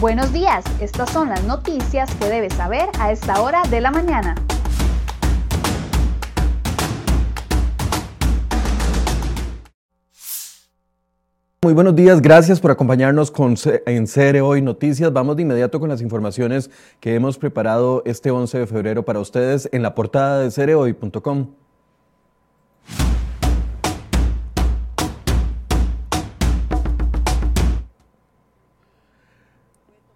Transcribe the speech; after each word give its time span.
Buenos 0.00 0.32
días, 0.32 0.64
estas 0.80 1.10
son 1.10 1.28
las 1.28 1.42
noticias 1.42 2.08
que 2.14 2.28
debes 2.28 2.52
saber 2.52 2.88
a 3.00 3.10
esta 3.10 3.42
hora 3.42 3.62
de 3.68 3.80
la 3.80 3.90
mañana. 3.90 4.36
Muy 11.64 11.74
buenos 11.74 11.96
días, 11.96 12.22
gracias 12.22 12.60
por 12.60 12.70
acompañarnos 12.70 13.32
en 13.86 14.06
Cere 14.06 14.40
Hoy 14.40 14.62
Noticias. 14.62 15.12
Vamos 15.12 15.34
de 15.34 15.42
inmediato 15.42 15.80
con 15.80 15.88
las 15.88 16.00
informaciones 16.00 16.70
que 17.00 17.16
hemos 17.16 17.36
preparado 17.36 18.04
este 18.06 18.30
11 18.30 18.56
de 18.56 18.66
febrero 18.68 19.04
para 19.04 19.18
ustedes 19.18 19.68
en 19.72 19.82
la 19.82 19.96
portada 19.96 20.38
de 20.38 20.52
cerehoy.com. 20.52 21.48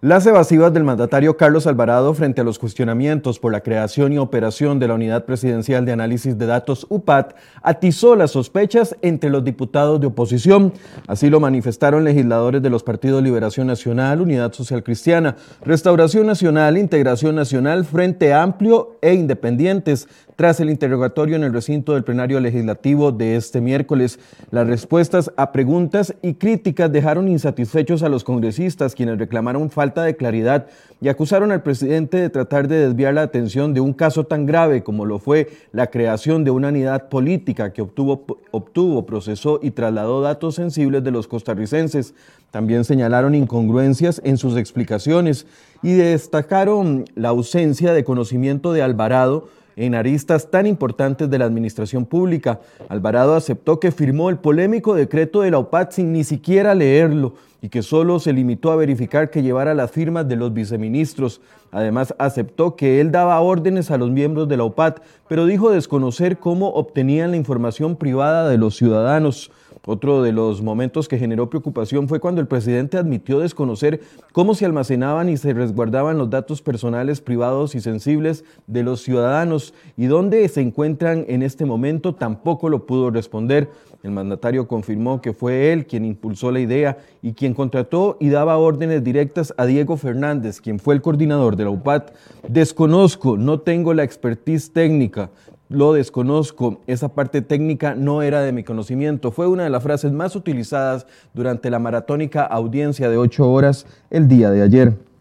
Las 0.03 0.25
evasivas 0.25 0.73
del 0.73 0.83
mandatario 0.83 1.37
Carlos 1.37 1.65
Alvarado 1.65 2.13
frente 2.13 2.41
a 2.41 2.43
los 2.43 2.59
cuestionamientos 2.59 3.39
por 3.39 3.53
la 3.53 3.61
creación 3.61 4.11
y 4.11 4.17
operación 4.17 4.77
de 4.77 4.89
la 4.89 4.95
Unidad 4.95 5.23
Presidencial 5.23 5.85
de 5.85 5.93
Análisis 5.93 6.37
de 6.37 6.45
Datos 6.45 6.85
UPAT 6.89 7.35
atizó 7.61 8.17
las 8.17 8.31
sospechas 8.31 8.97
entre 9.01 9.29
los 9.29 9.45
diputados 9.45 10.01
de 10.01 10.07
oposición. 10.07 10.73
Así 11.07 11.29
lo 11.29 11.39
manifestaron 11.39 12.03
legisladores 12.03 12.61
de 12.61 12.69
los 12.69 12.83
partidos 12.83 13.23
Liberación 13.23 13.65
Nacional, 13.65 14.19
Unidad 14.19 14.51
Social 14.51 14.83
Cristiana, 14.83 15.37
Restauración 15.63 16.27
Nacional, 16.27 16.77
Integración 16.77 17.35
Nacional, 17.35 17.85
Frente 17.85 18.33
Amplio 18.33 18.97
e 19.01 19.13
Independientes, 19.13 20.09
tras 20.35 20.59
el 20.59 20.69
interrogatorio 20.69 21.35
en 21.35 21.43
el 21.43 21.53
recinto 21.53 21.93
del 21.93 22.03
plenario 22.03 22.39
legislativo 22.39 23.11
de 23.11 23.35
este 23.35 23.61
miércoles. 23.61 24.19
Las 24.51 24.67
respuestas 24.67 25.31
a 25.37 25.51
preguntas 25.51 26.15
y 26.21 26.35
críticas 26.35 26.91
dejaron 26.91 27.27
insatisfechos 27.27 28.03
a 28.03 28.09
los 28.09 28.23
congresistas, 28.23 28.95
quienes 28.95 29.17
reclamaron 29.17 29.69
falta 29.69 30.03
de 30.03 30.15
claridad 30.15 30.67
y 31.01 31.09
acusaron 31.09 31.51
al 31.51 31.63
presidente 31.63 32.17
de 32.17 32.29
tratar 32.29 32.67
de 32.67 32.87
desviar 32.87 33.13
la 33.13 33.23
atención 33.23 33.73
de 33.73 33.81
un 33.81 33.93
caso 33.93 34.23
tan 34.23 34.45
grave 34.45 34.83
como 34.83 35.05
lo 35.05 35.19
fue 35.19 35.49
la 35.71 35.87
creación 35.87 36.43
de 36.43 36.51
una 36.51 36.69
unidad 36.69 37.09
política 37.09 37.73
que 37.73 37.81
obtuvo, 37.81 38.25
obtuvo 38.51 39.05
procesó 39.05 39.59
y 39.61 39.71
trasladó 39.71 40.21
datos 40.21 40.55
sensibles 40.55 41.03
de 41.03 41.11
los 41.11 41.27
costarricenses. 41.27 42.13
También 42.51 42.85
señalaron 42.85 43.35
incongruencias 43.35 44.21
en 44.23 44.37
sus 44.37 44.57
explicaciones 44.57 45.45
y 45.81 45.93
destacaron 45.93 47.05
la 47.15 47.29
ausencia 47.29 47.93
de 47.93 48.03
conocimiento 48.03 48.73
de 48.73 48.83
Alvarado 48.83 49.49
en 49.75 49.95
aristas 49.95 50.49
tan 50.49 50.65
importantes 50.65 51.29
de 51.29 51.37
la 51.37 51.45
administración 51.45 52.05
pública. 52.05 52.59
Alvarado 52.89 53.35
aceptó 53.35 53.79
que 53.79 53.91
firmó 53.91 54.29
el 54.29 54.37
polémico 54.37 54.95
decreto 54.95 55.41
de 55.41 55.51
la 55.51 55.59
OPAT 55.59 55.91
sin 55.91 56.13
ni 56.13 56.23
siquiera 56.23 56.75
leerlo 56.75 57.33
y 57.61 57.69
que 57.69 57.81
solo 57.81 58.19
se 58.19 58.33
limitó 58.33 58.71
a 58.71 58.75
verificar 58.75 59.29
que 59.29 59.41
llevara 59.41 59.73
las 59.73 59.89
firmas 59.89 60.27
de 60.27 60.35
los 60.35 60.53
viceministros. 60.53 61.39
Además, 61.71 62.13
aceptó 62.19 62.75
que 62.75 62.99
él 62.99 63.09
daba 63.11 63.39
órdenes 63.39 63.89
a 63.89 63.97
los 63.97 64.11
miembros 64.11 64.49
de 64.49 64.57
la 64.57 64.65
OPAT, 64.65 64.99
pero 65.29 65.45
dijo 65.45 65.71
desconocer 65.71 66.39
cómo 66.39 66.71
obtenían 66.71 67.31
la 67.31 67.37
información 67.37 67.95
privada 67.95 68.49
de 68.49 68.57
los 68.57 68.75
ciudadanos. 68.75 69.49
Otro 69.85 70.23
de 70.23 70.31
los 70.31 70.61
momentos 70.61 71.09
que 71.09 71.17
generó 71.17 71.49
preocupación 71.49 72.07
fue 72.07 72.21
cuando 72.21 72.39
el 72.39 72.47
presidente 72.47 72.97
admitió 72.97 73.39
desconocer 73.39 73.99
cómo 74.31 74.55
se 74.55 74.65
almacenaban 74.65 75.27
y 75.27 75.35
se 75.35 75.53
resguardaban 75.53 76.17
los 76.17 76.29
datos 76.29 76.61
personales 76.61 77.19
privados 77.19 77.75
y 77.75 77.81
sensibles 77.81 78.45
de 78.65 78.81
los 78.83 79.01
ciudadanos 79.01 79.73
y 79.97 80.05
dónde 80.05 80.47
se 80.47 80.61
encuentran 80.61 81.25
en 81.27 81.43
este 81.43 81.65
momento 81.65 82.15
tampoco 82.15 82.69
lo 82.69 82.85
pudo 82.85 83.11
responder. 83.11 83.71
El 84.03 84.11
mandatario 84.11 84.69
confirmó 84.69 85.21
que 85.21 85.33
fue 85.33 85.73
él 85.73 85.85
quien 85.85 86.05
impulsó 86.05 86.49
la 86.49 86.61
idea 86.61 86.99
y 87.21 87.33
quien 87.33 87.53
contrató 87.53 88.15
y 88.21 88.29
daba 88.29 88.57
órdenes 88.57 89.03
directas 89.03 89.53
a 89.57 89.65
Diego 89.65 89.97
Fernández, 89.97 90.61
quien 90.61 90.79
fue 90.79 90.93
el 90.93 91.01
coordinador 91.01 91.57
de 91.57 91.65
la 91.65 91.71
UPAT. 91.71 92.13
Desconozco, 92.47 93.35
no 93.35 93.59
tengo 93.59 93.93
la 93.93 94.03
expertise 94.03 94.71
técnica, 94.71 95.29
lo 95.73 95.93
desconozco, 95.93 96.81
esa 96.87 97.09
parte 97.09 97.41
técnica 97.41 97.95
no 97.95 98.21
era 98.21 98.41
de 98.41 98.51
mi 98.51 98.63
conocimiento. 98.63 99.31
Fue 99.31 99.47
una 99.47 99.63
de 99.63 99.69
las 99.69 99.83
frases 99.83 100.11
más 100.11 100.35
utilizadas 100.35 101.07
durante 101.33 101.69
la 101.69 101.79
maratónica 101.79 102.43
audiencia 102.43 103.09
de 103.09 103.17
ocho 103.17 103.51
horas 103.51 103.85
el 104.09 104.27
día 104.27 104.51
de 104.51 104.61
ayer. 104.61 105.12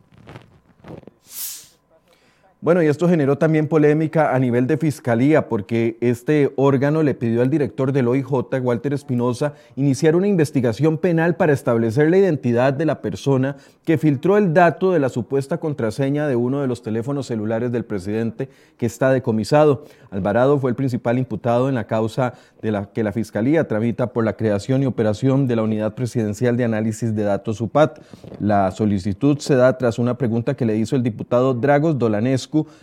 Bueno, 2.63 2.81
y 2.81 2.87
esto 2.87 3.09
generó 3.09 3.39
también 3.39 3.67
polémica 3.67 4.33
a 4.33 4.39
nivel 4.39 4.69
de 4.69 4.77
fiscalía 4.77 5.49
porque 5.49 5.97
este 6.01 6.53
órgano 6.55 7.03
le 7.03 7.15
pidió 7.15 7.43
al 7.43 7.51
director 7.51 7.91
del 7.91 8.07
OIJ, 8.07 8.31
Walter 8.63 8.93
Espinosa, 8.93 9.55
iniciar 9.75 10.15
una 10.15 10.29
investigación 10.29 10.97
penal 10.97 11.35
para 11.35 11.55
establecer 11.55 12.09
la 12.09 12.19
identidad 12.19 12.73
de 12.73 12.87
la 12.87 13.03
persona 13.03 13.57
que 13.85 13.99
filtró 13.99 14.37
el 14.37 14.55
dato 14.55 14.93
de 14.93 15.01
la 15.01 15.09
supuesta 15.09 15.59
contraseña 15.59 16.29
de 16.29 16.37
uno 16.37 16.61
de 16.61 16.69
los 16.69 16.83
teléfonos 16.83 17.27
celulares 17.27 17.73
del 17.73 17.85
presidente 17.85 18.49
que 18.77 18.87
está 18.87 19.11
decomisado. 19.11 19.83
Alvarado 20.13 20.57
fue 20.61 20.71
el 20.71 20.77
principal 20.77 21.19
imputado 21.19 21.69
en 21.69 21.75
la 21.75 21.89
causa 21.89 22.35
de 22.61 22.71
la 22.71 22.93
que 22.93 23.03
la 23.03 23.11
fiscalía 23.11 23.67
tramita 23.67 24.13
por 24.13 24.25
la 24.25 24.37
creación 24.37 24.85
y 24.85 24.87
operación 24.87 25.49
de 25.49 25.57
la 25.57 25.65
Unidad 25.65 25.97
Presidencial 25.97 26.57
de 26.57 26.63
Análisis 26.63 27.13
de 27.17 27.25
Datos 27.25 27.61
UPAT. 27.61 27.99
La 28.39 28.71
solicitud 28.71 29.39
se 29.39 29.57
da 29.57 29.77
tras 29.79 29.99
una 29.99 30.17
pregunta 30.17 30.55
que 30.55 30.65
le 30.65 30.77
hizo 30.77 30.95
el 30.95 31.03
diputado 31.03 31.55
Dragos 31.55 31.99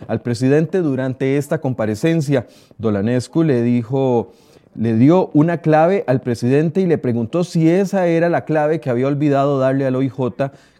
Al 0.08 0.20
presidente 0.20 0.78
durante 0.82 1.36
esta 1.36 1.58
comparecencia. 1.58 2.46
Dolanescu 2.78 3.42
le 3.42 3.62
dijo 3.62 4.32
le 4.76 4.94
dio 4.94 5.30
una 5.34 5.58
clave 5.58 6.04
al 6.06 6.20
presidente 6.20 6.80
y 6.80 6.86
le 6.86 6.96
preguntó 6.96 7.42
si 7.42 7.68
esa 7.68 8.06
era 8.06 8.28
la 8.28 8.44
clave 8.44 8.78
que 8.78 8.88
había 8.88 9.08
olvidado 9.08 9.58
darle 9.58 9.84
al 9.84 9.96
OIJ 9.96 10.16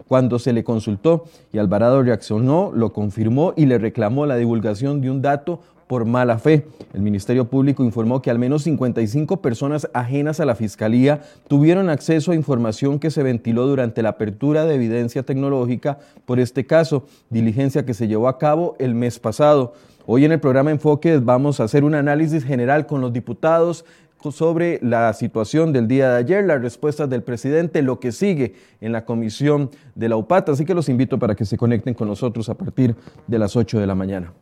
cuando 0.06 0.38
se 0.38 0.52
le 0.52 0.64
consultó. 0.64 1.24
Y 1.52 1.58
Alvarado 1.58 2.02
reaccionó, 2.02 2.70
lo 2.74 2.92
confirmó 2.92 3.52
y 3.56 3.66
le 3.66 3.78
reclamó 3.78 4.26
la 4.26 4.36
divulgación 4.36 5.00
de 5.00 5.10
un 5.10 5.22
dato 5.22 5.60
por 5.90 6.04
mala 6.04 6.38
fe. 6.38 6.68
El 6.94 7.02
Ministerio 7.02 7.46
Público 7.46 7.82
informó 7.82 8.22
que 8.22 8.30
al 8.30 8.38
menos 8.38 8.62
55 8.62 9.42
personas 9.42 9.90
ajenas 9.92 10.38
a 10.38 10.44
la 10.44 10.54
Fiscalía 10.54 11.22
tuvieron 11.48 11.90
acceso 11.90 12.30
a 12.30 12.36
información 12.36 13.00
que 13.00 13.10
se 13.10 13.24
ventiló 13.24 13.66
durante 13.66 14.00
la 14.00 14.10
apertura 14.10 14.66
de 14.66 14.76
evidencia 14.76 15.24
tecnológica 15.24 15.98
por 16.26 16.38
este 16.38 16.64
caso, 16.64 17.06
diligencia 17.28 17.84
que 17.84 17.94
se 17.94 18.06
llevó 18.06 18.28
a 18.28 18.38
cabo 18.38 18.76
el 18.78 18.94
mes 18.94 19.18
pasado. 19.18 19.72
Hoy 20.06 20.24
en 20.24 20.30
el 20.30 20.38
programa 20.38 20.70
Enfoque 20.70 21.18
vamos 21.18 21.58
a 21.58 21.64
hacer 21.64 21.82
un 21.82 21.96
análisis 21.96 22.44
general 22.44 22.86
con 22.86 23.00
los 23.00 23.12
diputados 23.12 23.84
sobre 24.30 24.78
la 24.82 25.12
situación 25.12 25.72
del 25.72 25.88
día 25.88 26.10
de 26.10 26.18
ayer, 26.18 26.44
las 26.44 26.62
respuestas 26.62 27.10
del 27.10 27.24
presidente, 27.24 27.82
lo 27.82 27.98
que 27.98 28.12
sigue 28.12 28.54
en 28.80 28.92
la 28.92 29.04
comisión 29.04 29.70
de 29.96 30.08
la 30.08 30.16
UPAT. 30.16 30.50
Así 30.50 30.64
que 30.64 30.74
los 30.74 30.88
invito 30.88 31.18
para 31.18 31.34
que 31.34 31.44
se 31.44 31.56
conecten 31.56 31.94
con 31.94 32.06
nosotros 32.06 32.48
a 32.48 32.54
partir 32.54 32.94
de 33.26 33.38
las 33.40 33.56
8 33.56 33.80
de 33.80 33.86
la 33.88 33.96
mañana. 33.96 34.32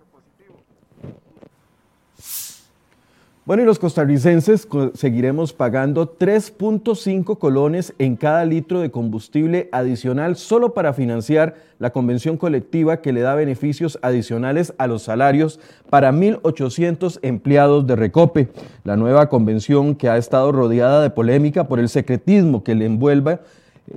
Bueno, 3.49 3.63
y 3.63 3.65
los 3.65 3.79
costarricenses 3.79 4.69
seguiremos 4.93 5.55
pagando 5.55 6.19
3.5 6.19 7.39
colones 7.39 7.95
en 7.99 8.15
cada 8.17 8.45
litro 8.45 8.81
de 8.81 8.91
combustible 8.91 9.71
adicional 9.73 10.37
solo 10.37 10.75
para 10.75 10.93
financiar 10.93 11.55
la 11.79 11.89
convención 11.89 12.37
colectiva 12.37 13.01
que 13.01 13.15
le 13.15 13.23
da 13.23 13.35
beneficios 13.35 13.99
adicionales 14.03 14.75
a 14.77 14.87
los 14.87 15.01
salarios 15.01 15.61
para 15.89 16.13
1.800 16.13 17.21
empleados 17.23 17.87
de 17.87 17.97
Recope. 17.97 18.51
La 18.85 18.99
nueva 18.99 19.31
convención 19.31 19.95
que 19.95 20.11
ha 20.11 20.19
estado 20.19 20.53
rodeada 20.53 21.01
de 21.01 21.09
polémica 21.09 21.69
por 21.69 21.81
el 21.81 21.89
secretismo 21.89 22.63
que 22.63 22.75
le 22.75 22.85
envuelve 22.85 23.39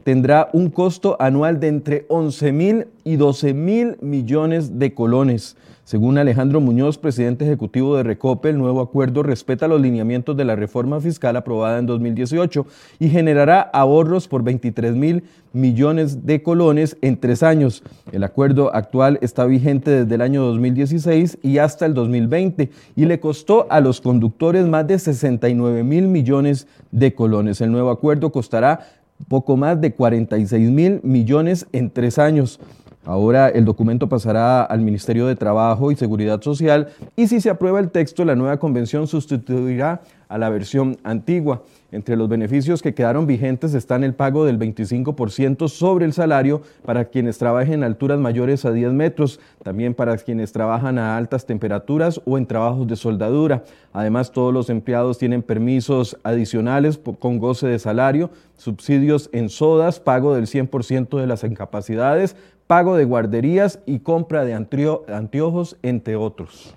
tendrá 0.03 0.49
un 0.53 0.69
costo 0.69 1.17
anual 1.19 1.59
de 1.59 1.67
entre 1.67 2.05
11 2.09 2.51
mil 2.51 2.87
y 3.03 3.15
12 3.15 3.53
mil 3.53 3.97
millones 4.01 4.79
de 4.79 4.93
colones. 4.93 5.55
Según 5.83 6.17
Alejandro 6.17 6.61
Muñoz, 6.61 6.97
presidente 6.97 7.43
ejecutivo 7.43 7.97
de 7.97 8.03
Recope, 8.03 8.49
el 8.49 8.57
nuevo 8.57 8.79
acuerdo 8.79 9.23
respeta 9.23 9.67
los 9.67 9.81
lineamientos 9.81 10.37
de 10.37 10.45
la 10.45 10.55
reforma 10.55 11.01
fiscal 11.01 11.35
aprobada 11.35 11.79
en 11.79 11.85
2018 11.85 12.65
y 12.99 13.09
generará 13.09 13.59
ahorros 13.59 14.27
por 14.27 14.41
23 14.43 14.95
mil 14.95 15.23
millones 15.53 16.25
de 16.25 16.43
colones 16.43 16.95
en 17.01 17.19
tres 17.19 17.43
años. 17.43 17.83
El 18.11 18.23
acuerdo 18.23 18.73
actual 18.73 19.17
está 19.21 19.45
vigente 19.45 19.91
desde 19.91 20.15
el 20.15 20.21
año 20.21 20.43
2016 20.43 21.39
y 21.41 21.57
hasta 21.57 21.87
el 21.87 21.93
2020 21.93 22.69
y 22.95 23.05
le 23.05 23.19
costó 23.19 23.67
a 23.69 23.81
los 23.81 23.99
conductores 23.99 24.67
más 24.67 24.87
de 24.87 24.97
69 24.97 25.83
mil 25.83 26.07
millones 26.07 26.67
de 26.91 27.13
colones. 27.13 27.59
El 27.59 27.71
nuevo 27.71 27.89
acuerdo 27.89 28.31
costará 28.31 29.00
poco 29.27 29.57
más 29.57 29.79
de 29.79 29.93
46 29.93 30.69
mil 30.69 30.99
millones 31.03 31.67
en 31.71 31.89
tres 31.89 32.19
años. 32.19 32.59
Ahora 33.03 33.49
el 33.49 33.65
documento 33.65 34.07
pasará 34.07 34.63
al 34.63 34.81
Ministerio 34.81 35.25
de 35.25 35.35
Trabajo 35.35 35.91
y 35.91 35.95
Seguridad 35.95 36.41
Social 36.41 36.89
y 37.15 37.27
si 37.27 37.41
se 37.41 37.49
aprueba 37.49 37.79
el 37.79 37.89
texto, 37.89 38.23
la 38.25 38.35
nueva 38.35 38.57
convención 38.57 39.07
sustituirá 39.07 40.01
a 40.29 40.37
la 40.37 40.49
versión 40.49 40.97
antigua. 41.03 41.63
Entre 41.91 42.15
los 42.15 42.29
beneficios 42.29 42.81
que 42.81 42.93
quedaron 42.93 43.27
vigentes 43.27 43.73
están 43.73 44.05
el 44.05 44.13
pago 44.13 44.45
del 44.45 44.57
25% 44.57 45.67
sobre 45.67 46.05
el 46.05 46.13
salario 46.13 46.61
para 46.85 47.05
quienes 47.05 47.37
trabajen 47.37 47.73
en 47.75 47.83
alturas 47.83 48.17
mayores 48.17 48.63
a 48.63 48.71
10 48.71 48.93
metros, 48.93 49.41
también 49.61 49.93
para 49.93 50.15
quienes 50.17 50.53
trabajan 50.53 50.97
a 50.97 51.17
altas 51.17 51.45
temperaturas 51.45 52.21
o 52.25 52.37
en 52.37 52.45
trabajos 52.45 52.87
de 52.87 52.95
soldadura. 52.95 53.63
Además, 53.91 54.31
todos 54.31 54.53
los 54.53 54.69
empleados 54.69 55.17
tienen 55.17 55.41
permisos 55.41 56.17
adicionales 56.23 56.97
con 57.19 57.39
goce 57.39 57.67
de 57.67 57.77
salario, 57.77 58.29
subsidios 58.55 59.29
en 59.33 59.49
sodas, 59.49 59.99
pago 59.99 60.33
del 60.33 60.47
100% 60.47 61.19
de 61.19 61.27
las 61.27 61.43
incapacidades, 61.43 62.37
pago 62.67 62.95
de 62.95 63.03
guarderías 63.03 63.79
y 63.85 63.99
compra 63.99 64.45
de 64.45 64.53
anteojos, 64.53 65.75
entre 65.81 66.15
otros. 66.15 66.73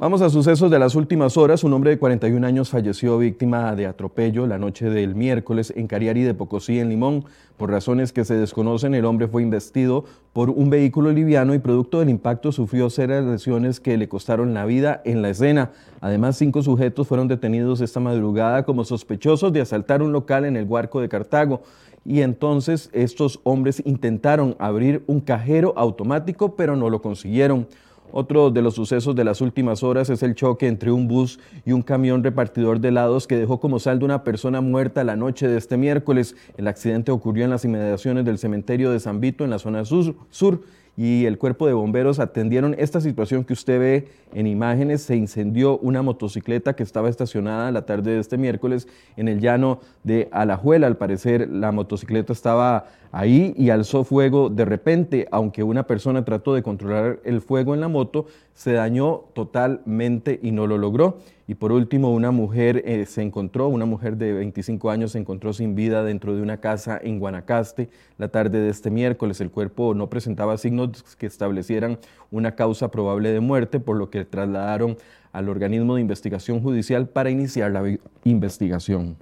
Vamos 0.00 0.22
a 0.22 0.30
sucesos 0.30 0.70
de 0.70 0.78
las 0.78 0.94
últimas 0.94 1.36
horas. 1.36 1.64
Un 1.64 1.72
hombre 1.72 1.90
de 1.90 1.98
41 1.98 2.46
años 2.46 2.70
falleció 2.70 3.18
víctima 3.18 3.74
de 3.74 3.88
atropello 3.88 4.46
la 4.46 4.56
noche 4.56 4.88
del 4.90 5.16
miércoles 5.16 5.72
en 5.74 5.88
Cariari 5.88 6.22
de 6.22 6.34
Pocosí, 6.34 6.78
en 6.78 6.88
Limón. 6.88 7.24
Por 7.56 7.72
razones 7.72 8.12
que 8.12 8.24
se 8.24 8.34
desconocen, 8.34 8.94
el 8.94 9.04
hombre 9.04 9.26
fue 9.26 9.42
investido 9.42 10.04
por 10.32 10.50
un 10.50 10.70
vehículo 10.70 11.10
liviano 11.10 11.52
y 11.52 11.58
producto 11.58 11.98
del 11.98 12.10
impacto 12.10 12.52
sufrió 12.52 12.90
serias 12.90 13.24
lesiones 13.24 13.80
que 13.80 13.96
le 13.96 14.08
costaron 14.08 14.54
la 14.54 14.66
vida 14.66 15.02
en 15.04 15.20
la 15.20 15.30
escena. 15.30 15.72
Además, 16.00 16.36
cinco 16.36 16.62
sujetos 16.62 17.08
fueron 17.08 17.26
detenidos 17.26 17.80
esta 17.80 17.98
madrugada 17.98 18.64
como 18.64 18.84
sospechosos 18.84 19.52
de 19.52 19.62
asaltar 19.62 20.00
un 20.00 20.12
local 20.12 20.44
en 20.44 20.56
el 20.56 20.66
Huarco 20.66 21.00
de 21.00 21.08
Cartago. 21.08 21.62
Y 22.04 22.20
entonces 22.20 22.88
estos 22.92 23.40
hombres 23.42 23.82
intentaron 23.84 24.54
abrir 24.60 25.02
un 25.08 25.18
cajero 25.18 25.74
automático, 25.76 26.54
pero 26.54 26.76
no 26.76 26.88
lo 26.88 27.02
consiguieron. 27.02 27.66
Otro 28.10 28.50
de 28.50 28.62
los 28.62 28.74
sucesos 28.74 29.14
de 29.14 29.24
las 29.24 29.40
últimas 29.40 29.82
horas 29.82 30.08
es 30.08 30.22
el 30.22 30.34
choque 30.34 30.66
entre 30.66 30.90
un 30.90 31.08
bus 31.08 31.38
y 31.66 31.72
un 31.72 31.82
camión 31.82 32.24
repartidor 32.24 32.80
de 32.80 32.88
helados 32.88 33.26
que 33.26 33.36
dejó 33.36 33.60
como 33.60 33.78
saldo 33.78 34.06
una 34.06 34.24
persona 34.24 34.60
muerta 34.60 35.04
la 35.04 35.16
noche 35.16 35.46
de 35.46 35.58
este 35.58 35.76
miércoles. 35.76 36.34
El 36.56 36.68
accidente 36.68 37.12
ocurrió 37.12 37.44
en 37.44 37.50
las 37.50 37.64
inmediaciones 37.64 38.24
del 38.24 38.38
cementerio 38.38 38.90
de 38.90 39.00
San 39.00 39.20
Vito 39.20 39.44
en 39.44 39.50
la 39.50 39.58
zona 39.58 39.84
sur, 39.84 40.14
sur 40.30 40.62
y 40.98 41.26
el 41.26 41.38
cuerpo 41.38 41.68
de 41.68 41.74
bomberos 41.74 42.18
atendieron 42.18 42.74
esta 42.76 43.00
situación 43.00 43.44
que 43.44 43.52
usted 43.52 43.78
ve 43.78 44.08
en 44.34 44.48
imágenes. 44.48 45.02
Se 45.02 45.14
incendió 45.14 45.78
una 45.78 46.02
motocicleta 46.02 46.74
que 46.74 46.82
estaba 46.82 47.08
estacionada 47.08 47.70
la 47.70 47.86
tarde 47.86 48.10
de 48.10 48.18
este 48.18 48.36
miércoles 48.36 48.88
en 49.16 49.28
el 49.28 49.38
llano 49.38 49.78
de 50.02 50.28
Alajuela. 50.32 50.88
Al 50.88 50.96
parecer 50.96 51.48
la 51.50 51.70
motocicleta 51.70 52.32
estaba 52.32 52.86
ahí 53.12 53.54
y 53.56 53.70
alzó 53.70 54.04
fuego 54.04 54.48
de 54.50 54.64
repente, 54.64 55.28
aunque 55.30 55.62
una 55.62 55.86
persona 55.86 56.24
trató 56.24 56.54
de 56.54 56.62
controlar 56.62 57.20
el 57.24 57.40
fuego 57.40 57.74
en 57.74 57.80
la 57.80 57.88
moto, 57.88 58.26
se 58.54 58.72
dañó 58.72 59.24
totalmente 59.34 60.38
y 60.42 60.50
no 60.50 60.66
lo 60.66 60.78
logró. 60.78 61.18
Y 61.46 61.54
por 61.54 61.72
último, 61.72 62.12
una 62.12 62.30
mujer 62.30 62.82
eh, 62.84 63.06
se 63.06 63.22
encontró, 63.22 63.68
una 63.68 63.86
mujer 63.86 64.16
de 64.16 64.32
25 64.34 64.90
años 64.90 65.12
se 65.12 65.18
encontró 65.18 65.52
sin 65.52 65.74
vida 65.74 66.04
dentro 66.04 66.36
de 66.36 66.42
una 66.42 66.58
casa 66.58 67.00
en 67.02 67.18
Guanacaste 67.18 67.88
la 68.18 68.28
tarde 68.28 68.60
de 68.60 68.68
este 68.68 68.90
miércoles. 68.90 69.40
El 69.40 69.50
cuerpo 69.50 69.94
no 69.94 70.10
presentaba 70.10 70.58
signos 70.58 71.02
que 71.16 71.26
establecieran 71.26 71.98
una 72.30 72.54
causa 72.54 72.90
probable 72.90 73.32
de 73.32 73.40
muerte, 73.40 73.80
por 73.80 73.96
lo 73.96 74.10
que 74.10 74.24
trasladaron 74.24 74.98
al 75.32 75.48
organismo 75.48 75.94
de 75.94 76.02
investigación 76.02 76.60
judicial 76.62 77.08
para 77.08 77.30
iniciar 77.30 77.70
la 77.70 77.96
investigación. 78.24 79.16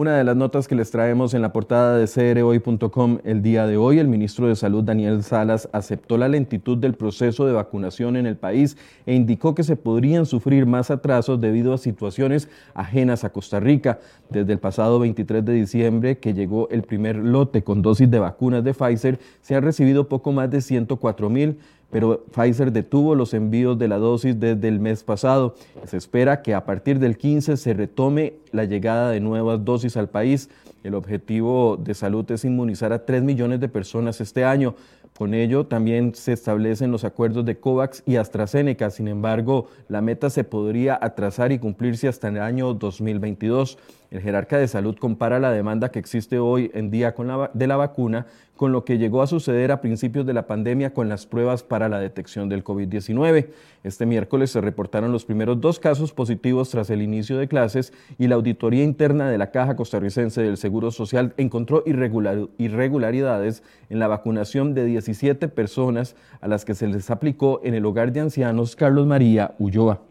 Una 0.00 0.16
de 0.16 0.24
las 0.24 0.34
notas 0.34 0.66
que 0.66 0.74
les 0.74 0.90
traemos 0.90 1.34
en 1.34 1.42
la 1.42 1.52
portada 1.52 1.98
de 1.98 2.06
crhoy.com 2.06 3.18
el 3.22 3.42
día 3.42 3.66
de 3.66 3.76
hoy, 3.76 3.98
el 3.98 4.08
ministro 4.08 4.48
de 4.48 4.56
Salud 4.56 4.82
Daniel 4.82 5.22
Salas 5.22 5.68
aceptó 5.72 6.16
la 6.16 6.26
lentitud 6.26 6.78
del 6.78 6.94
proceso 6.94 7.44
de 7.44 7.52
vacunación 7.52 8.16
en 8.16 8.24
el 8.24 8.38
país 8.38 8.78
e 9.04 9.14
indicó 9.14 9.54
que 9.54 9.62
se 9.62 9.76
podrían 9.76 10.24
sufrir 10.24 10.64
más 10.64 10.90
atrasos 10.90 11.38
debido 11.38 11.74
a 11.74 11.76
situaciones 11.76 12.48
ajenas 12.72 13.24
a 13.24 13.28
Costa 13.28 13.60
Rica. 13.60 13.98
Desde 14.30 14.54
el 14.54 14.58
pasado 14.58 15.00
23 15.00 15.44
de 15.44 15.52
diciembre, 15.52 16.16
que 16.16 16.32
llegó 16.32 16.70
el 16.70 16.82
primer 16.82 17.16
lote 17.16 17.62
con 17.62 17.82
dosis 17.82 18.10
de 18.10 18.20
vacunas 18.20 18.64
de 18.64 18.72
Pfizer, 18.72 19.18
se 19.42 19.54
han 19.54 19.64
recibido 19.64 20.08
poco 20.08 20.32
más 20.32 20.50
de 20.50 20.62
104 20.62 21.28
mil 21.28 21.58
pero 21.90 22.24
Pfizer 22.32 22.72
detuvo 22.72 23.14
los 23.14 23.34
envíos 23.34 23.78
de 23.78 23.88
la 23.88 23.98
dosis 23.98 24.38
desde 24.38 24.68
el 24.68 24.80
mes 24.80 25.02
pasado. 25.02 25.54
Se 25.86 25.96
espera 25.96 26.42
que 26.42 26.54
a 26.54 26.64
partir 26.64 26.98
del 26.98 27.16
15 27.16 27.56
se 27.56 27.74
retome 27.74 28.34
la 28.52 28.64
llegada 28.64 29.10
de 29.10 29.20
nuevas 29.20 29.64
dosis 29.64 29.96
al 29.96 30.08
país. 30.08 30.48
El 30.82 30.94
objetivo 30.94 31.76
de 31.76 31.94
salud 31.94 32.30
es 32.30 32.44
inmunizar 32.44 32.92
a 32.92 33.04
3 33.04 33.22
millones 33.22 33.60
de 33.60 33.68
personas 33.68 34.20
este 34.20 34.44
año. 34.44 34.74
Con 35.18 35.34
ello 35.34 35.66
también 35.66 36.14
se 36.14 36.32
establecen 36.32 36.90
los 36.92 37.04
acuerdos 37.04 37.44
de 37.44 37.58
COVAX 37.58 38.02
y 38.06 38.16
AstraZeneca. 38.16 38.88
Sin 38.88 39.06
embargo, 39.06 39.66
la 39.88 40.00
meta 40.00 40.30
se 40.30 40.44
podría 40.44 40.98
atrasar 41.00 41.52
y 41.52 41.58
cumplirse 41.58 42.08
hasta 42.08 42.28
el 42.28 42.38
año 42.38 42.72
2022. 42.72 43.76
El 44.10 44.20
jerarca 44.22 44.58
de 44.58 44.66
salud 44.66 44.96
compara 44.98 45.38
la 45.38 45.52
demanda 45.52 45.92
que 45.92 46.00
existe 46.00 46.40
hoy 46.40 46.72
en 46.74 46.90
día 46.90 47.14
de 47.54 47.66
la 47.68 47.76
vacuna 47.76 48.26
con 48.56 48.72
lo 48.72 48.84
que 48.84 48.98
llegó 48.98 49.22
a 49.22 49.28
suceder 49.28 49.70
a 49.70 49.80
principios 49.80 50.26
de 50.26 50.34
la 50.34 50.48
pandemia 50.48 50.92
con 50.92 51.08
las 51.08 51.26
pruebas 51.26 51.62
para 51.62 51.88
la 51.88 52.00
detección 52.00 52.48
del 52.48 52.64
COVID-19. 52.64 53.50
Este 53.84 54.06
miércoles 54.06 54.50
se 54.50 54.60
reportaron 54.60 55.12
los 55.12 55.24
primeros 55.24 55.60
dos 55.60 55.78
casos 55.78 56.12
positivos 56.12 56.70
tras 56.70 56.90
el 56.90 57.02
inicio 57.02 57.38
de 57.38 57.46
clases 57.46 57.92
y 58.18 58.26
la 58.26 58.34
auditoría 58.34 58.82
interna 58.82 59.30
de 59.30 59.38
la 59.38 59.52
Caja 59.52 59.76
Costarricense 59.76 60.42
del 60.42 60.56
Seguro 60.56 60.90
Social 60.90 61.32
encontró 61.36 61.84
irregularidades 61.86 63.62
en 63.90 63.98
la 64.00 64.08
vacunación 64.08 64.74
de 64.74 64.86
17 64.86 65.46
personas 65.46 66.16
a 66.40 66.48
las 66.48 66.64
que 66.64 66.74
se 66.74 66.88
les 66.88 67.10
aplicó 67.10 67.60
en 67.62 67.74
el 67.74 67.86
hogar 67.86 68.12
de 68.12 68.20
ancianos 68.20 68.74
Carlos 68.74 69.06
María 69.06 69.54
Ulloa. 69.60 70.09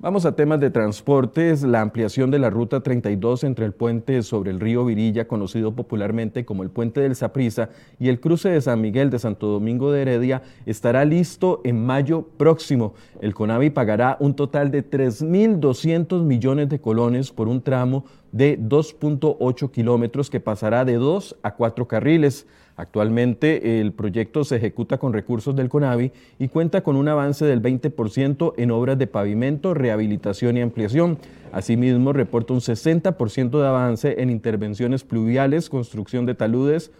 Vamos 0.00 0.24
a 0.26 0.36
temas 0.36 0.60
de 0.60 0.70
transportes, 0.70 1.64
la 1.64 1.80
ampliación 1.80 2.30
de 2.30 2.38
la 2.38 2.50
ruta 2.50 2.84
32 2.84 3.42
entre 3.42 3.64
el 3.64 3.72
puente 3.72 4.22
sobre 4.22 4.52
el 4.52 4.60
río 4.60 4.84
Virilla, 4.84 5.26
conocido 5.26 5.74
popularmente 5.74 6.44
como 6.44 6.62
el 6.62 6.70
puente 6.70 7.00
del 7.00 7.16
Saprisa, 7.16 7.70
y 7.98 8.08
el 8.08 8.20
cruce 8.20 8.48
de 8.48 8.60
San 8.60 8.80
Miguel 8.80 9.10
de 9.10 9.18
Santo 9.18 9.48
Domingo 9.48 9.90
de 9.90 10.02
Heredia 10.02 10.42
estará 10.66 11.04
listo 11.04 11.62
en 11.64 11.84
mayo 11.84 12.28
próximo. 12.36 12.94
El 13.20 13.34
CONAVI 13.34 13.70
pagará 13.70 14.16
un 14.20 14.36
total 14.36 14.70
de 14.70 14.88
3.200 14.88 16.22
millones 16.22 16.68
de 16.68 16.80
colones 16.80 17.32
por 17.32 17.48
un 17.48 17.60
tramo 17.60 18.04
de 18.32 18.58
2.8 18.58 19.70
kilómetros 19.70 20.30
que 20.30 20.40
pasará 20.40 20.84
de 20.84 20.94
dos 20.94 21.36
a 21.42 21.54
cuatro 21.54 21.88
carriles. 21.88 22.46
Actualmente 22.76 23.80
el 23.80 23.92
proyecto 23.92 24.44
se 24.44 24.56
ejecuta 24.56 24.98
con 24.98 25.12
recursos 25.12 25.56
del 25.56 25.68
CONAVI 25.68 26.12
y 26.38 26.48
cuenta 26.48 26.82
con 26.82 26.94
un 26.94 27.08
avance 27.08 27.44
del 27.44 27.60
20% 27.60 28.54
en 28.56 28.70
obras 28.70 28.98
de 28.98 29.08
pavimento, 29.08 29.74
rehabilitación 29.74 30.56
y 30.56 30.60
ampliación. 30.60 31.18
Asimismo, 31.50 32.12
reporta 32.12 32.52
un 32.52 32.60
60% 32.60 33.60
de 33.60 33.66
avance 33.66 34.22
en 34.22 34.30
intervenciones 34.30 35.02
pluviales, 35.02 35.70
construcción 35.70 36.24
de 36.24 36.34
taludes, 36.34 36.92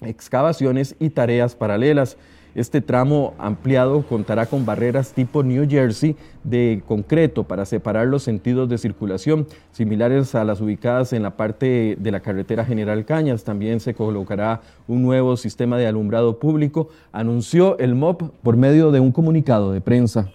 excavaciones 0.00 0.96
y 0.98 1.10
tareas 1.10 1.54
paralelas. 1.54 2.16
Este 2.56 2.80
tramo 2.80 3.34
ampliado 3.36 4.00
contará 4.00 4.46
con 4.46 4.64
barreras 4.64 5.12
tipo 5.12 5.42
New 5.42 5.68
Jersey 5.68 6.16
de 6.42 6.82
concreto 6.88 7.44
para 7.44 7.66
separar 7.66 8.06
los 8.06 8.22
sentidos 8.22 8.66
de 8.70 8.78
circulación, 8.78 9.46
similares 9.72 10.34
a 10.34 10.42
las 10.42 10.62
ubicadas 10.62 11.12
en 11.12 11.22
la 11.22 11.36
parte 11.36 11.98
de 12.00 12.10
la 12.10 12.20
carretera 12.20 12.64
General 12.64 13.04
Cañas. 13.04 13.44
También 13.44 13.78
se 13.78 13.92
colocará 13.92 14.62
un 14.88 15.02
nuevo 15.02 15.36
sistema 15.36 15.76
de 15.76 15.86
alumbrado 15.86 16.38
público, 16.38 16.88
anunció 17.12 17.76
el 17.78 17.94
MOP 17.94 18.22
por 18.42 18.56
medio 18.56 18.90
de 18.90 19.00
un 19.00 19.12
comunicado 19.12 19.70
de 19.70 19.82
prensa. 19.82 20.32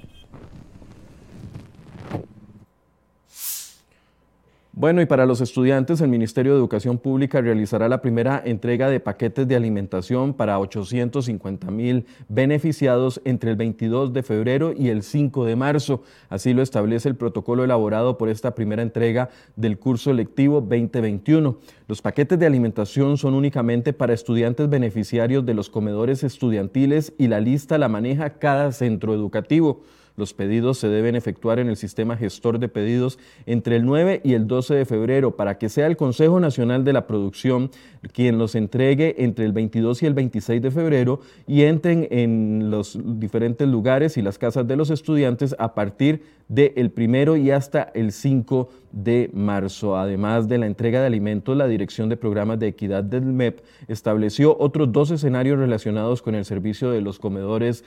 Bueno, 4.73 5.01
y 5.01 5.05
para 5.05 5.25
los 5.25 5.41
estudiantes, 5.41 5.99
el 5.99 6.07
Ministerio 6.07 6.53
de 6.53 6.57
Educación 6.57 6.97
Pública 6.97 7.41
realizará 7.41 7.89
la 7.89 8.01
primera 8.01 8.41
entrega 8.45 8.89
de 8.89 9.01
paquetes 9.01 9.45
de 9.45 9.57
alimentación 9.57 10.33
para 10.33 10.57
850 10.59 11.69
mil 11.71 12.05
beneficiados 12.29 13.19
entre 13.25 13.51
el 13.51 13.57
22 13.57 14.13
de 14.13 14.23
febrero 14.23 14.71
y 14.71 14.87
el 14.87 15.03
5 15.03 15.43
de 15.43 15.57
marzo. 15.57 16.03
Así 16.29 16.53
lo 16.53 16.61
establece 16.61 17.09
el 17.09 17.17
protocolo 17.17 17.65
elaborado 17.65 18.17
por 18.17 18.29
esta 18.29 18.55
primera 18.55 18.81
entrega 18.81 19.29
del 19.57 19.77
curso 19.77 20.13
lectivo 20.13 20.61
2021. 20.61 21.57
Los 21.89 22.01
paquetes 22.01 22.39
de 22.39 22.45
alimentación 22.45 23.17
son 23.17 23.33
únicamente 23.33 23.91
para 23.91 24.13
estudiantes 24.13 24.69
beneficiarios 24.69 25.45
de 25.45 25.53
los 25.53 25.69
comedores 25.69 26.23
estudiantiles 26.23 27.11
y 27.17 27.27
la 27.27 27.41
lista 27.41 27.77
la 27.77 27.89
maneja 27.89 28.39
cada 28.39 28.71
centro 28.71 29.13
educativo. 29.13 29.81
Los 30.21 30.35
pedidos 30.35 30.77
se 30.77 30.87
deben 30.87 31.15
efectuar 31.15 31.57
en 31.57 31.67
el 31.67 31.77
sistema 31.77 32.15
gestor 32.15 32.59
de 32.59 32.69
pedidos 32.69 33.17
entre 33.47 33.75
el 33.75 33.87
9 33.87 34.21
y 34.23 34.35
el 34.35 34.45
12 34.45 34.75
de 34.75 34.85
febrero 34.85 35.35
para 35.35 35.57
que 35.57 35.67
sea 35.67 35.87
el 35.87 35.97
Consejo 35.97 36.39
Nacional 36.39 36.83
de 36.83 36.93
la 36.93 37.07
Producción 37.07 37.71
quien 38.13 38.37
los 38.37 38.53
entregue 38.53 39.15
entre 39.17 39.45
el 39.45 39.51
22 39.51 40.03
y 40.03 40.05
el 40.05 40.13
26 40.13 40.61
de 40.61 40.69
febrero 40.69 41.21
y 41.47 41.63
entren 41.63 42.07
en 42.11 42.69
los 42.69 42.99
diferentes 43.03 43.67
lugares 43.67 44.15
y 44.15 44.21
las 44.21 44.37
casas 44.37 44.67
de 44.67 44.75
los 44.75 44.91
estudiantes 44.91 45.55
a 45.57 45.73
partir 45.73 46.21
del 46.47 46.91
primero 46.91 47.37
y 47.37 47.49
hasta 47.49 47.91
el 47.95 48.11
5 48.11 48.69
de 48.91 49.29
marzo. 49.33 49.97
Además 49.97 50.49
de 50.49 50.57
la 50.57 50.67
entrega 50.67 50.99
de 50.99 51.07
alimentos, 51.07 51.55
la 51.55 51.67
Dirección 51.67 52.09
de 52.09 52.17
Programas 52.17 52.59
de 52.59 52.67
Equidad 52.67 53.03
del 53.03 53.23
MEP 53.23 53.61
estableció 53.87 54.57
otros 54.59 54.91
dos 54.91 55.11
escenarios 55.11 55.57
relacionados 55.57 56.21
con 56.21 56.35
el 56.35 56.43
servicio 56.43 56.91
de 56.91 56.99
los 56.99 57.19
comedores 57.19 57.85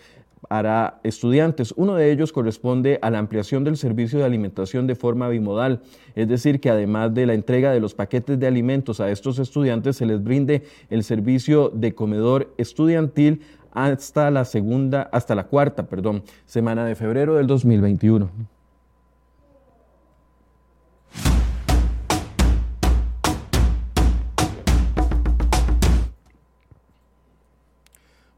para 0.48 1.00
estudiantes. 1.02 1.72
Uno 1.76 1.94
de 1.94 2.10
ellos 2.12 2.32
corresponde 2.32 2.98
a 3.02 3.10
la 3.10 3.18
ampliación 3.18 3.64
del 3.64 3.76
servicio 3.76 4.18
de 4.18 4.24
alimentación 4.24 4.86
de 4.86 4.94
forma 4.94 5.28
bimodal, 5.28 5.82
es 6.14 6.28
decir, 6.28 6.60
que 6.60 6.70
además 6.70 7.14
de 7.14 7.26
la 7.26 7.34
entrega 7.34 7.72
de 7.72 7.80
los 7.80 7.94
paquetes 7.94 8.38
de 8.38 8.46
alimentos 8.46 9.00
a 9.00 9.10
estos 9.10 9.38
estudiantes, 9.38 9.96
se 9.96 10.06
les 10.06 10.22
brinde 10.22 10.62
el 10.90 11.04
servicio 11.04 11.70
de 11.70 11.94
comedor 11.94 12.54
estudiantil 12.58 13.40
hasta 13.72 14.30
la 14.30 14.44
segunda, 14.44 15.02
hasta 15.12 15.34
la 15.34 15.44
cuarta, 15.44 15.86
perdón, 15.86 16.22
semana 16.46 16.84
de 16.84 16.94
febrero 16.94 17.34
del 17.34 17.46
2021. 17.46 18.53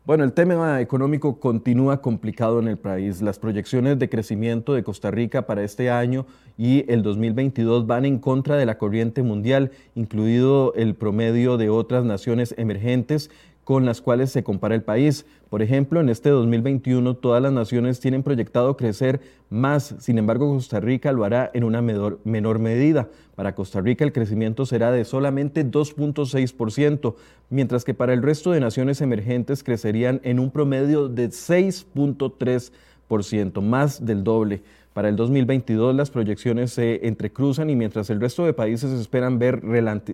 Bueno, 0.06 0.22
el 0.22 0.34
tema 0.34 0.80
económico 0.80 1.40
continúa 1.40 2.00
complicado 2.00 2.60
en 2.60 2.68
el 2.68 2.78
país. 2.78 3.22
Las 3.22 3.40
proyecciones 3.40 3.98
de 3.98 4.08
crecimiento 4.08 4.72
de 4.72 4.84
Costa 4.84 5.10
Rica 5.10 5.48
para 5.48 5.64
este 5.64 5.90
año 5.90 6.26
y 6.56 6.88
el 6.88 7.02
2022 7.02 7.88
van 7.88 8.04
en 8.04 8.20
contra 8.20 8.54
de 8.56 8.66
la 8.66 8.78
corriente 8.78 9.24
mundial, 9.24 9.72
incluido 9.96 10.72
el 10.74 10.94
promedio 10.94 11.56
de 11.56 11.70
otras 11.70 12.04
naciones 12.04 12.54
emergentes 12.56 13.32
con 13.66 13.84
las 13.84 14.00
cuales 14.00 14.30
se 14.30 14.42
compara 14.44 14.76
el 14.76 14.84
país. 14.84 15.26
Por 15.50 15.60
ejemplo, 15.60 16.00
en 16.00 16.08
este 16.08 16.28
2021 16.28 17.16
todas 17.16 17.42
las 17.42 17.52
naciones 17.52 17.98
tienen 17.98 18.22
proyectado 18.22 18.76
crecer 18.76 19.20
más, 19.50 19.96
sin 19.98 20.18
embargo 20.18 20.54
Costa 20.54 20.78
Rica 20.78 21.10
lo 21.10 21.24
hará 21.24 21.50
en 21.52 21.64
una 21.64 21.82
menor, 21.82 22.58
medida. 22.60 23.08
Para 23.34 23.56
Costa 23.56 23.80
Rica 23.80 24.04
el 24.04 24.12
crecimiento 24.12 24.66
será 24.66 24.92
de 24.92 25.04
solamente 25.04 25.66
2.6%, 25.66 27.16
mientras 27.50 27.82
que 27.82 27.92
para 27.92 28.12
el 28.12 28.22
resto 28.22 28.52
de 28.52 28.60
naciones 28.60 29.00
emergentes 29.00 29.64
crecerían 29.64 30.20
en 30.22 30.38
un 30.38 30.52
promedio 30.52 31.08
de 31.08 31.30
6.3%, 31.30 33.62
más 33.62 34.06
del 34.06 34.22
doble. 34.22 34.62
Para 34.96 35.10
el 35.10 35.16
2022 35.16 35.94
las 35.94 36.08
proyecciones 36.08 36.72
se 36.72 37.06
entrecruzan 37.06 37.68
y 37.68 37.76
mientras 37.76 38.08
el 38.08 38.18
resto 38.18 38.46
de 38.46 38.54
países 38.54 38.92
esperan 38.92 39.38
ver 39.38 39.60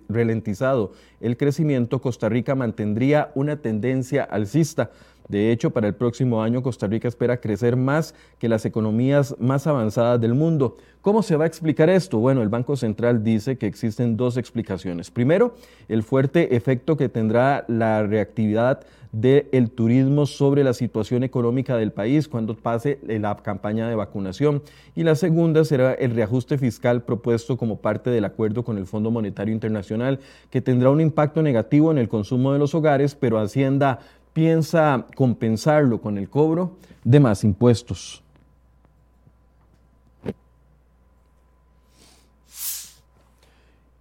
ralentizado 0.09 0.91
el 1.21 1.37
crecimiento, 1.37 2.01
Costa 2.01 2.27
Rica 2.27 2.53
mantendría 2.53 3.31
una 3.33 3.61
tendencia 3.61 4.25
alcista. 4.25 4.91
De 5.27 5.51
hecho, 5.51 5.71
para 5.71 5.87
el 5.87 5.95
próximo 5.95 6.41
año 6.41 6.61
Costa 6.61 6.87
Rica 6.87 7.07
espera 7.07 7.37
crecer 7.37 7.75
más 7.75 8.13
que 8.39 8.49
las 8.49 8.65
economías 8.65 9.35
más 9.39 9.67
avanzadas 9.67 10.19
del 10.19 10.33
mundo. 10.33 10.77
¿Cómo 11.01 11.23
se 11.23 11.35
va 11.35 11.45
a 11.45 11.47
explicar 11.47 11.89
esto? 11.89 12.19
Bueno, 12.19 12.41
el 12.41 12.49
Banco 12.49 12.75
Central 12.75 13.23
dice 13.23 13.57
que 13.57 13.67
existen 13.67 14.17
dos 14.17 14.37
explicaciones. 14.37 15.11
Primero, 15.11 15.55
el 15.87 16.03
fuerte 16.03 16.55
efecto 16.55 16.97
que 16.97 17.09
tendrá 17.09 17.65
la 17.67 18.03
reactividad 18.03 18.81
del 19.13 19.69
turismo 19.69 20.25
sobre 20.25 20.63
la 20.63 20.73
situación 20.73 21.23
económica 21.23 21.77
del 21.77 21.91
país 21.91 22.27
cuando 22.27 22.55
pase 22.55 22.99
la 23.05 23.37
campaña 23.37 23.87
de 23.87 23.95
vacunación. 23.95 24.63
Y 24.95 25.03
la 25.03 25.15
segunda 25.15 25.63
será 25.65 25.93
el 25.93 26.15
reajuste 26.15 26.57
fiscal 26.57 27.03
propuesto 27.03 27.55
como 27.55 27.77
parte 27.77 28.09
del 28.09 28.25
acuerdo 28.25 28.63
con 28.63 28.79
el 28.79 28.87
Fondo 28.87 29.11
Monetario 29.11 29.53
Internacional, 29.53 30.19
que 30.49 30.61
tendrá 30.61 30.89
un 30.89 30.99
impacto 30.99 31.43
negativo 31.43 31.91
en 31.91 31.99
el 31.99 32.09
consumo 32.09 32.53
de 32.53 32.59
los 32.59 32.73
hogares, 32.73 33.13
pero 33.13 33.37
Hacienda 33.37 33.99
piensa 34.33 35.07
compensarlo 35.15 36.01
con 36.01 36.17
el 36.17 36.29
cobro 36.29 36.77
de 37.03 37.19
más 37.19 37.43
impuestos. 37.43 38.22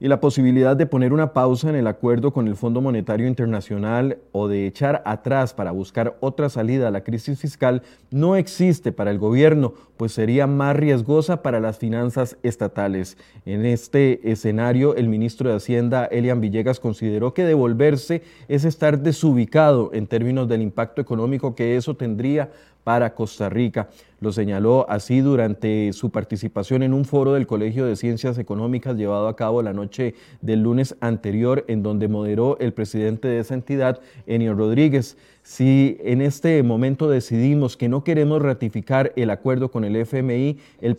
Y 0.02 0.08
la 0.08 0.18
posibilidad 0.18 0.76
de 0.76 0.86
poner 0.86 1.12
una 1.12 1.32
pausa 1.32 1.68
en 1.70 1.76
el 1.76 1.86
acuerdo 1.86 2.32
con 2.32 2.48
el 2.48 2.56
Fondo 2.56 2.80
Monetario 2.80 3.28
Internacional 3.28 4.18
o 4.32 4.48
de 4.48 4.66
echar 4.66 5.00
atrás 5.06 5.54
para 5.54 5.70
buscar 5.70 6.16
otra 6.18 6.48
salida 6.48 6.88
a 6.88 6.90
la 6.90 7.04
crisis 7.04 7.38
fiscal 7.38 7.82
no 8.10 8.34
existe 8.34 8.90
para 8.90 9.12
el 9.12 9.20
gobierno, 9.20 9.74
pues 9.96 10.10
sería 10.10 10.48
más 10.48 10.74
riesgosa 10.74 11.40
para 11.40 11.60
las 11.60 11.78
finanzas 11.78 12.36
estatales. 12.42 13.16
En 13.46 13.64
este 13.64 14.28
escenario, 14.28 14.96
el 14.96 15.06
ministro 15.06 15.48
de 15.48 15.54
Hacienda, 15.54 16.06
Elian 16.06 16.40
Villegas, 16.40 16.80
consideró 16.80 17.32
que 17.32 17.44
devolverse 17.44 18.24
es 18.48 18.64
estar 18.64 18.98
desubicado 18.98 19.90
en 19.92 20.08
términos 20.08 20.48
del 20.48 20.62
impacto 20.62 21.00
económico 21.00 21.54
que 21.54 21.76
eso 21.76 21.94
tendría 21.94 22.50
para 22.82 23.14
Costa 23.14 23.48
Rica. 23.48 23.88
Lo 24.22 24.30
señaló 24.30 24.86
así 24.88 25.20
durante 25.20 25.92
su 25.92 26.10
participación 26.10 26.84
en 26.84 26.94
un 26.94 27.04
foro 27.04 27.32
del 27.32 27.48
Colegio 27.48 27.86
de 27.86 27.96
Ciencias 27.96 28.38
Económicas 28.38 28.96
llevado 28.96 29.26
a 29.26 29.34
cabo 29.34 29.62
la 29.62 29.72
noche 29.72 30.14
del 30.40 30.62
lunes 30.62 30.94
anterior, 31.00 31.64
en 31.66 31.82
donde 31.82 32.06
moderó 32.06 32.56
el 32.60 32.72
presidente 32.72 33.26
de 33.26 33.40
esa 33.40 33.54
entidad, 33.54 34.00
Enio 34.28 34.54
Rodríguez. 34.54 35.16
Si 35.44 35.98
en 36.04 36.20
este 36.20 36.62
momento 36.62 37.10
decidimos 37.10 37.76
que 37.76 37.88
no 37.88 38.04
queremos 38.04 38.40
ratificar 38.40 39.12
el 39.16 39.28
acuerdo 39.28 39.72
con 39.72 39.82
el 39.84 39.96
FMI, 39.96 40.56
el, 40.80 40.96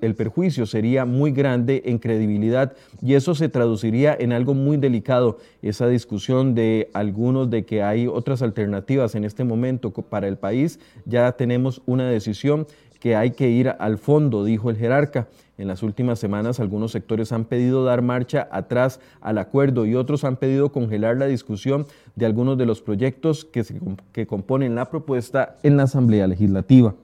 el, 0.00 0.14
perjuicio 0.14 0.64
sería 0.64 1.04
muy 1.04 1.30
grande 1.30 1.82
en 1.84 1.98
credibilidad 1.98 2.72
y 3.02 3.14
eso 3.14 3.34
se 3.34 3.50
traduciría 3.50 4.16
en 4.18 4.32
algo 4.32 4.54
muy 4.54 4.78
delicado, 4.78 5.36
esa 5.60 5.88
discusión 5.88 6.54
de 6.54 6.88
algunos 6.94 7.50
de 7.50 7.66
que 7.66 7.82
hay 7.82 8.06
otras 8.06 8.40
alternativas 8.40 9.14
en 9.14 9.24
este 9.24 9.44
momento 9.44 9.90
para 9.90 10.26
el 10.26 10.38
país. 10.38 10.80
Ya 11.04 11.30
tenemos 11.32 11.82
una 11.84 12.08
decisión 12.08 12.61
que 13.00 13.16
hay 13.16 13.32
que 13.32 13.50
ir 13.50 13.68
al 13.68 13.98
fondo, 13.98 14.44
dijo 14.44 14.70
el 14.70 14.76
jerarca. 14.76 15.26
En 15.58 15.68
las 15.68 15.82
últimas 15.82 16.18
semanas 16.18 16.60
algunos 16.60 16.92
sectores 16.92 17.32
han 17.32 17.44
pedido 17.44 17.84
dar 17.84 18.00
marcha 18.00 18.48
atrás 18.50 19.00
al 19.20 19.38
acuerdo 19.38 19.86
y 19.86 19.94
otros 19.94 20.24
han 20.24 20.36
pedido 20.36 20.70
congelar 20.72 21.16
la 21.16 21.26
discusión 21.26 21.86
de 22.16 22.26
algunos 22.26 22.56
de 22.58 22.66
los 22.66 22.80
proyectos 22.80 23.44
que, 23.44 23.64
que 24.12 24.26
componen 24.26 24.74
la 24.74 24.88
propuesta 24.88 25.56
en 25.62 25.76
la 25.76 25.84
Asamblea 25.84 26.26
Legislativa. 26.26 26.94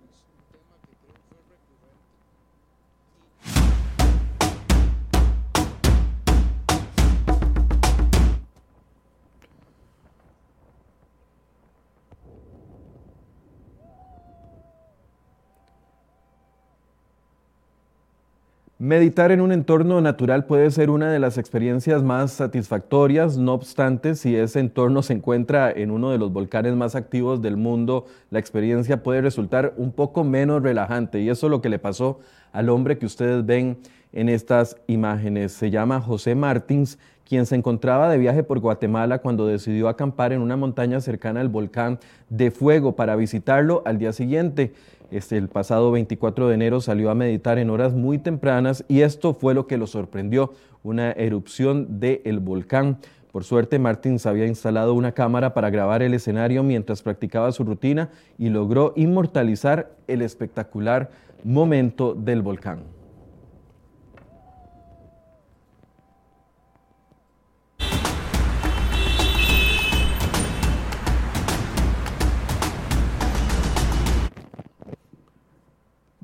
Meditar 18.88 19.32
en 19.32 19.42
un 19.42 19.52
entorno 19.52 20.00
natural 20.00 20.46
puede 20.46 20.70
ser 20.70 20.88
una 20.88 21.12
de 21.12 21.18
las 21.18 21.36
experiencias 21.36 22.02
más 22.02 22.32
satisfactorias, 22.32 23.36
no 23.36 23.52
obstante, 23.52 24.14
si 24.14 24.34
ese 24.34 24.60
entorno 24.60 25.02
se 25.02 25.12
encuentra 25.12 25.70
en 25.70 25.90
uno 25.90 26.10
de 26.10 26.16
los 26.16 26.32
volcanes 26.32 26.74
más 26.74 26.94
activos 26.94 27.42
del 27.42 27.58
mundo, 27.58 28.06
la 28.30 28.38
experiencia 28.38 29.02
puede 29.02 29.20
resultar 29.20 29.74
un 29.76 29.92
poco 29.92 30.24
menos 30.24 30.62
relajante 30.62 31.20
y 31.20 31.28
eso 31.28 31.48
es 31.48 31.50
lo 31.50 31.60
que 31.60 31.68
le 31.68 31.78
pasó 31.78 32.20
al 32.50 32.70
hombre 32.70 32.96
que 32.96 33.04
ustedes 33.04 33.44
ven 33.44 33.76
en 34.14 34.30
estas 34.30 34.78
imágenes. 34.86 35.52
Se 35.52 35.70
llama 35.70 36.00
José 36.00 36.34
Martins, 36.34 36.98
quien 37.28 37.44
se 37.44 37.56
encontraba 37.56 38.08
de 38.08 38.16
viaje 38.16 38.42
por 38.42 38.58
Guatemala 38.58 39.18
cuando 39.18 39.46
decidió 39.46 39.90
acampar 39.90 40.32
en 40.32 40.40
una 40.40 40.56
montaña 40.56 41.02
cercana 41.02 41.40
al 41.40 41.50
volcán 41.50 41.98
de 42.30 42.50
Fuego 42.50 42.96
para 42.96 43.16
visitarlo 43.16 43.82
al 43.84 43.98
día 43.98 44.14
siguiente. 44.14 44.72
Este, 45.10 45.38
el 45.38 45.48
pasado 45.48 45.90
24 45.90 46.48
de 46.48 46.54
enero 46.54 46.80
salió 46.80 47.10
a 47.10 47.14
meditar 47.14 47.58
en 47.58 47.70
horas 47.70 47.94
muy 47.94 48.18
tempranas 48.18 48.84
y 48.88 49.00
esto 49.00 49.32
fue 49.32 49.54
lo 49.54 49.66
que 49.66 49.78
lo 49.78 49.86
sorprendió, 49.86 50.52
una 50.82 51.12
erupción 51.12 51.98
del 51.98 52.40
volcán. 52.40 52.98
Por 53.32 53.44
suerte, 53.44 53.78
Martins 53.78 54.26
había 54.26 54.46
instalado 54.46 54.94
una 54.94 55.12
cámara 55.12 55.54
para 55.54 55.70
grabar 55.70 56.02
el 56.02 56.14
escenario 56.14 56.62
mientras 56.62 57.02
practicaba 57.02 57.52
su 57.52 57.64
rutina 57.64 58.10
y 58.36 58.50
logró 58.50 58.92
inmortalizar 58.96 59.92
el 60.08 60.22
espectacular 60.22 61.10
momento 61.42 62.14
del 62.14 62.42
volcán. 62.42 62.97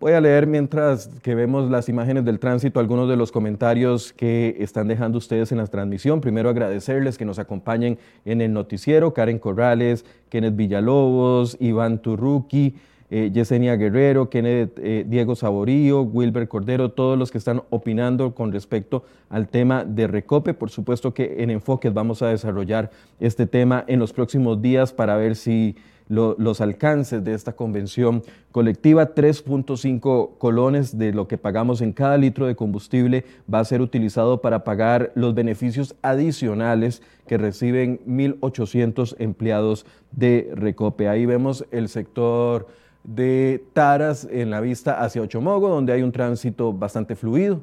Voy 0.05 0.13
a 0.13 0.21
leer 0.21 0.47
mientras 0.47 1.09
que 1.23 1.35
vemos 1.35 1.71
las 1.71 1.89
imágenes 1.89 2.27
del 2.27 2.39
tránsito 2.39 2.79
algunos 2.79 3.09
de 3.09 3.17
los 3.17 3.33
comentarios 3.33 4.13
que 4.13 4.55
están 4.59 4.87
dejando 4.87 5.17
ustedes 5.17 5.51
en 5.51 5.57
la 5.57 5.67
transmisión. 5.67 6.21
Primero 6.21 6.51
agradecerles 6.51 7.17
que 7.17 7.25
nos 7.25 7.39
acompañen 7.39 7.97
en 8.27 8.43
el 8.43 8.53
noticiero, 8.53 9.15
Karen 9.15 9.39
Corrales, 9.39 10.05
Kenneth 10.29 10.57
Villalobos, 10.57 11.57
Iván 11.59 12.03
Turruqui, 12.03 12.75
eh, 13.09 13.31
Yesenia 13.33 13.77
Guerrero, 13.77 14.29
Kenneth 14.29 14.79
eh, 14.79 15.07
Diego 15.09 15.37
Saborío, 15.37 16.03
Wilber 16.03 16.49
Cordero, 16.49 16.91
todos 16.91 17.19
los 17.19 17.31
que 17.31 17.39
están 17.39 17.63
opinando 17.71 18.35
con 18.35 18.53
respecto 18.53 19.05
al 19.31 19.49
tema 19.49 19.87
de 19.87 20.07
Recope. 20.07 20.53
Por 20.53 20.69
supuesto 20.69 21.15
que 21.15 21.37
en 21.39 21.49
Enfoques 21.49 21.95
vamos 21.95 22.21
a 22.21 22.29
desarrollar 22.29 22.91
este 23.21 23.47
tema 23.47 23.87
en 23.87 24.01
los 24.01 24.13
próximos 24.13 24.61
días 24.61 24.93
para 24.93 25.17
ver 25.17 25.35
si 25.35 25.77
los 26.09 26.61
alcances 26.61 27.25
de 27.25 27.35
esta 27.35 27.55
convención 27.55 28.23
colectiva, 28.53 29.15
3.5 29.15 30.39
colones 30.39 30.99
de 30.99 31.13
lo 31.13 31.27
que 31.29 31.39
pagamos 31.39 31.81
en 31.81 31.93
cada 31.93 32.19
litro 32.19 32.47
de 32.47 32.57
combustible 32.57 33.25
va 33.53 33.61
a 33.61 33.65
ser 33.65 33.81
utilizado 33.81 34.41
para 34.41 34.65
pagar 34.65 35.13
los 35.15 35.35
beneficios 35.35 35.97
adicionales 36.03 37.03
que 37.27 37.39
reciben 37.39 38.01
1.800 38.07 39.17
empleados 39.19 39.87
de 40.13 40.51
Recope. 40.55 41.09
Ahí 41.09 41.25
vemos 41.27 41.65
el 41.71 41.89
sector 41.89 42.67
de 43.03 43.65
Taras 43.73 44.27
en 44.31 44.51
la 44.51 44.61
vista 44.61 45.03
hacia 45.03 45.23
Ochomogo, 45.23 45.69
donde 45.69 45.93
hay 45.93 46.03
un 46.03 46.13
tránsito 46.13 46.73
bastante 46.73 47.17
fluido. 47.17 47.61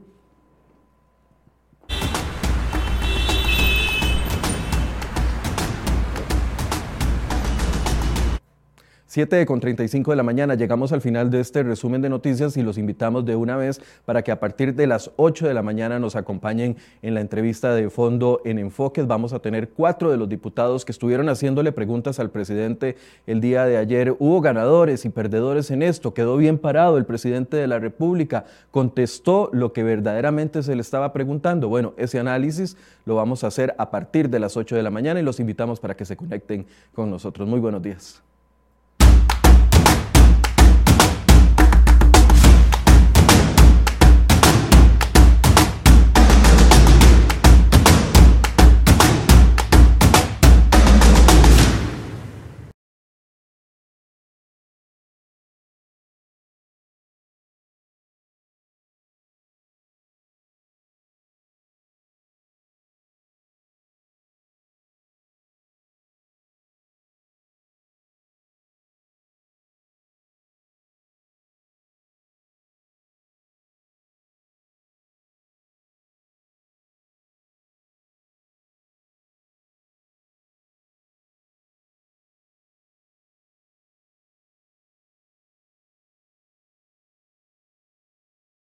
7 9.12 9.46
con 9.46 9.60
35 9.60 10.12
de 10.12 10.16
la 10.16 10.24
mañana 10.24 10.56
llegamos 10.56 10.94
al 10.94 11.02
final 11.02 11.30
de 11.30 11.42
este 11.42 11.64
resumen 11.64 12.02
de 12.02 12.08
noticias 12.08 12.56
y 12.56 12.62
los 12.62 12.78
invitamos 12.78 13.26
de 13.26 13.36
una 13.36 13.58
vez 13.58 13.82
para 14.06 14.22
que 14.22 14.32
a 14.32 14.40
partir 14.40 14.74
de 14.74 14.88
las 14.88 15.12
8 15.18 15.50
de 15.50 15.54
la 15.54 15.62
mañana 15.62 16.00
nos 16.00 16.16
acompañen 16.16 16.78
en 17.02 17.16
la 17.16 17.20
entrevista 17.20 17.76
de 17.76 17.90
fondo 17.90 18.40
en 18.46 18.58
Enfoques. 18.58 19.08
Vamos 19.08 19.34
a 19.34 19.40
tener 19.40 19.68
cuatro 19.72 20.12
de 20.12 20.16
los 20.16 20.30
diputados 20.30 20.86
que 20.86 20.94
estuvieron 20.94 21.28
haciéndole 21.28 21.74
preguntas 21.74 22.22
al 22.22 22.30
presidente 22.30 22.96
el 23.28 23.42
día 23.42 23.66
de 23.66 23.76
ayer. 23.76 24.16
Hubo 24.18 24.40
ganadores 24.40 25.04
y 25.04 25.10
perdedores 25.10 25.72
en 25.72 25.82
esto. 25.82 26.14
Quedó 26.14 26.38
bien 26.38 26.58
parado 26.58 26.98
el 26.98 27.04
presidente 27.04 27.58
de 27.58 27.68
la 27.68 27.80
República. 27.80 28.46
Contestó 28.72 29.50
lo 29.52 29.74
que 29.74 29.84
verdaderamente 29.84 30.64
se 30.64 30.74
le 30.74 30.82
estaba 30.82 31.12
preguntando. 31.12 31.68
Bueno, 31.68 31.94
ese 31.98 32.18
análisis 32.18 32.78
lo 33.04 33.16
vamos 33.16 33.44
a 33.44 33.48
hacer 33.48 33.76
a 33.78 33.92
partir 33.92 34.30
de 34.30 34.40
las 34.40 34.56
8 34.56 34.74
de 34.74 34.84
la 34.84 34.90
mañana 34.90 35.20
y 35.20 35.24
los 35.24 35.42
invitamos 35.42 35.82
para 35.82 35.98
que 35.98 36.06
se 36.06 36.16
conecten 36.16 36.66
con 36.94 37.10
nosotros. 37.12 37.46
Muy 37.46 37.60
buenos 37.60 37.82
días. 37.82 38.24